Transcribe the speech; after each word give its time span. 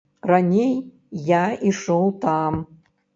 Раней 0.29 0.71
я 1.25 1.41
ішоў 1.73 2.09
там. 2.25 2.57